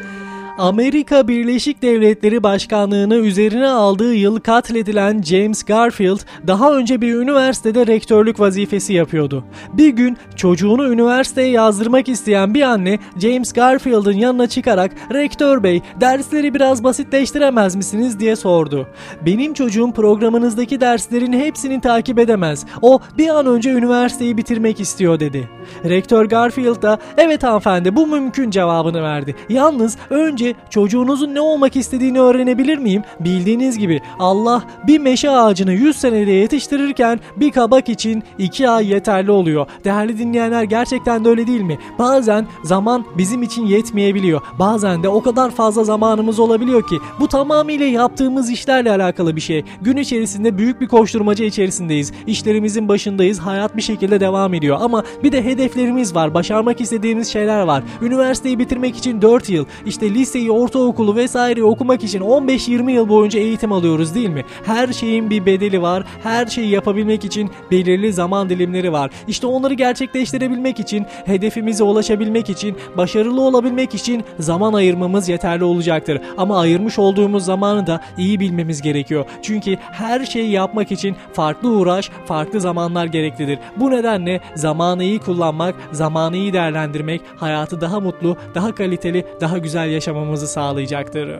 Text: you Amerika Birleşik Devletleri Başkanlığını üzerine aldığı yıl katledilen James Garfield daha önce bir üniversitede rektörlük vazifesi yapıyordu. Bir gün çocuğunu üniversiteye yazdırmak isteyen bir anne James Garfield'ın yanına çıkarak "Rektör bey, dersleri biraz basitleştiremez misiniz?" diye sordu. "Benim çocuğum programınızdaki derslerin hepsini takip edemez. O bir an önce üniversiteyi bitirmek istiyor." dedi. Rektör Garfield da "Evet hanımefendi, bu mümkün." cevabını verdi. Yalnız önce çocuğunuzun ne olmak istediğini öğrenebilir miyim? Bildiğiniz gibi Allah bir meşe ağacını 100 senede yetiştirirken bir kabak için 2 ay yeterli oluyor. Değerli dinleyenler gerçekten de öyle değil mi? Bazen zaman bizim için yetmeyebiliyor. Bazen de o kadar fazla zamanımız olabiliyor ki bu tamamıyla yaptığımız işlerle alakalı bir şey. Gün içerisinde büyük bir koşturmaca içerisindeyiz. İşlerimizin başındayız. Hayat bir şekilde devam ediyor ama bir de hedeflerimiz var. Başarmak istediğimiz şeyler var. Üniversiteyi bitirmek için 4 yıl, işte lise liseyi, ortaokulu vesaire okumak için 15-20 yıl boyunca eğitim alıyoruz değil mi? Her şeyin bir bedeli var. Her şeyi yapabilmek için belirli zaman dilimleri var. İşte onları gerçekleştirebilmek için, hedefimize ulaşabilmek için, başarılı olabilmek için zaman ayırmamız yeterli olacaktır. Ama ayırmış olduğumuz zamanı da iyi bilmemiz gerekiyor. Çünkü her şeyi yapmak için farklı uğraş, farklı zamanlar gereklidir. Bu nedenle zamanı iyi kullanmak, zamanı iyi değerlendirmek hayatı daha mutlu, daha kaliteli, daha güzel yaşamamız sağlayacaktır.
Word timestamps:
you 0.00 0.21
Amerika 0.58 1.28
Birleşik 1.28 1.82
Devletleri 1.82 2.42
Başkanlığını 2.42 3.14
üzerine 3.14 3.68
aldığı 3.68 4.14
yıl 4.14 4.40
katledilen 4.40 5.22
James 5.22 5.62
Garfield 5.62 6.18
daha 6.46 6.74
önce 6.74 7.00
bir 7.00 7.14
üniversitede 7.14 7.86
rektörlük 7.86 8.40
vazifesi 8.40 8.92
yapıyordu. 8.92 9.44
Bir 9.72 9.88
gün 9.88 10.16
çocuğunu 10.36 10.92
üniversiteye 10.92 11.48
yazdırmak 11.48 12.08
isteyen 12.08 12.54
bir 12.54 12.62
anne 12.62 12.98
James 13.18 13.52
Garfield'ın 13.52 14.12
yanına 14.12 14.46
çıkarak 14.46 14.92
"Rektör 15.12 15.62
bey, 15.62 15.82
dersleri 16.00 16.54
biraz 16.54 16.84
basitleştiremez 16.84 17.76
misiniz?" 17.76 18.20
diye 18.20 18.36
sordu. 18.36 18.86
"Benim 19.26 19.54
çocuğum 19.54 19.92
programınızdaki 19.92 20.80
derslerin 20.80 21.32
hepsini 21.32 21.80
takip 21.80 22.18
edemez. 22.18 22.66
O 22.82 23.00
bir 23.18 23.28
an 23.28 23.46
önce 23.46 23.70
üniversiteyi 23.70 24.36
bitirmek 24.36 24.80
istiyor." 24.80 25.20
dedi. 25.20 25.48
Rektör 25.84 26.24
Garfield 26.24 26.82
da 26.82 26.98
"Evet 27.16 27.42
hanımefendi, 27.42 27.96
bu 27.96 28.06
mümkün." 28.06 28.50
cevabını 28.50 29.02
verdi. 29.02 29.36
Yalnız 29.48 29.96
önce 30.10 30.41
çocuğunuzun 30.70 31.34
ne 31.34 31.40
olmak 31.40 31.76
istediğini 31.76 32.20
öğrenebilir 32.20 32.78
miyim? 32.78 33.02
Bildiğiniz 33.20 33.78
gibi 33.78 34.00
Allah 34.18 34.62
bir 34.86 34.98
meşe 34.98 35.30
ağacını 35.30 35.72
100 35.72 35.96
senede 35.96 36.30
yetiştirirken 36.30 37.20
bir 37.36 37.50
kabak 37.50 37.88
için 37.88 38.22
2 38.38 38.68
ay 38.68 38.92
yeterli 38.92 39.30
oluyor. 39.30 39.66
Değerli 39.84 40.18
dinleyenler 40.18 40.62
gerçekten 40.62 41.24
de 41.24 41.28
öyle 41.28 41.46
değil 41.46 41.60
mi? 41.60 41.78
Bazen 41.98 42.46
zaman 42.64 43.04
bizim 43.18 43.42
için 43.42 43.66
yetmeyebiliyor. 43.66 44.40
Bazen 44.58 45.02
de 45.02 45.08
o 45.08 45.22
kadar 45.22 45.50
fazla 45.50 45.84
zamanımız 45.84 46.38
olabiliyor 46.38 46.88
ki 46.88 46.98
bu 47.20 47.28
tamamıyla 47.28 47.86
yaptığımız 47.86 48.50
işlerle 48.50 48.90
alakalı 48.90 49.36
bir 49.36 49.40
şey. 49.40 49.64
Gün 49.82 49.96
içerisinde 49.96 50.58
büyük 50.58 50.80
bir 50.80 50.88
koşturmaca 50.88 51.44
içerisindeyiz. 51.44 52.12
İşlerimizin 52.26 52.88
başındayız. 52.88 53.38
Hayat 53.38 53.76
bir 53.76 53.82
şekilde 53.82 54.20
devam 54.20 54.54
ediyor 54.54 54.78
ama 54.80 55.04
bir 55.22 55.32
de 55.32 55.44
hedeflerimiz 55.44 56.14
var. 56.14 56.34
Başarmak 56.34 56.80
istediğimiz 56.80 57.28
şeyler 57.28 57.62
var. 57.62 57.82
Üniversiteyi 58.02 58.58
bitirmek 58.58 58.96
için 58.96 59.22
4 59.22 59.48
yıl, 59.48 59.64
işte 59.86 60.14
lise 60.14 60.31
liseyi, 60.32 60.50
ortaokulu 60.52 61.16
vesaire 61.16 61.64
okumak 61.64 62.04
için 62.04 62.20
15-20 62.20 62.90
yıl 62.90 63.08
boyunca 63.08 63.40
eğitim 63.40 63.72
alıyoruz 63.72 64.14
değil 64.14 64.28
mi? 64.28 64.44
Her 64.64 64.92
şeyin 64.92 65.30
bir 65.30 65.46
bedeli 65.46 65.82
var. 65.82 66.04
Her 66.22 66.46
şeyi 66.46 66.70
yapabilmek 66.70 67.24
için 67.24 67.50
belirli 67.70 68.12
zaman 68.12 68.48
dilimleri 68.48 68.92
var. 68.92 69.10
İşte 69.28 69.46
onları 69.46 69.74
gerçekleştirebilmek 69.74 70.80
için, 70.80 71.06
hedefimize 71.26 71.84
ulaşabilmek 71.84 72.50
için, 72.50 72.76
başarılı 72.96 73.40
olabilmek 73.40 73.94
için 73.94 74.24
zaman 74.38 74.72
ayırmamız 74.72 75.28
yeterli 75.28 75.64
olacaktır. 75.64 76.20
Ama 76.38 76.60
ayırmış 76.60 76.98
olduğumuz 76.98 77.44
zamanı 77.44 77.86
da 77.86 78.00
iyi 78.18 78.40
bilmemiz 78.40 78.82
gerekiyor. 78.82 79.24
Çünkü 79.42 79.76
her 79.80 80.24
şeyi 80.24 80.50
yapmak 80.50 80.92
için 80.92 81.16
farklı 81.32 81.68
uğraş, 81.68 82.10
farklı 82.26 82.60
zamanlar 82.60 83.06
gereklidir. 83.06 83.58
Bu 83.76 83.90
nedenle 83.90 84.40
zamanı 84.54 85.04
iyi 85.04 85.18
kullanmak, 85.18 85.74
zamanı 85.92 86.36
iyi 86.36 86.52
değerlendirmek 86.52 87.20
hayatı 87.36 87.80
daha 87.80 88.00
mutlu, 88.00 88.36
daha 88.54 88.74
kaliteli, 88.74 89.26
daha 89.40 89.58
güzel 89.58 89.90
yaşamamız 89.90 90.21
sağlayacaktır. 90.46 91.30